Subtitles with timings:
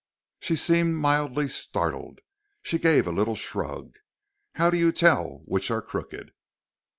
[0.39, 2.21] She seemed mildly startled.
[2.63, 3.99] She gave a little shrug.
[4.55, 6.33] "How do you tell which are crooked?"